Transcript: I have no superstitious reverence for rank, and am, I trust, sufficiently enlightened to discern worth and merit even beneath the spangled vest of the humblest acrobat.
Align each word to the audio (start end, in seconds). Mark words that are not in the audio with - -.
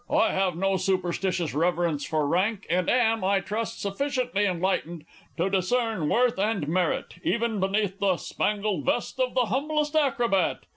I 0.09 0.31
have 0.33 0.55
no 0.55 0.77
superstitious 0.77 1.53
reverence 1.53 2.03
for 2.07 2.27
rank, 2.27 2.65
and 2.71 2.89
am, 2.89 3.23
I 3.23 3.39
trust, 3.39 3.79
sufficiently 3.79 4.47
enlightened 4.47 5.05
to 5.37 5.47
discern 5.47 6.09
worth 6.09 6.39
and 6.39 6.67
merit 6.67 7.17
even 7.23 7.59
beneath 7.59 7.99
the 7.99 8.17
spangled 8.17 8.83
vest 8.83 9.19
of 9.19 9.35
the 9.35 9.45
humblest 9.45 9.95
acrobat. 9.95 10.61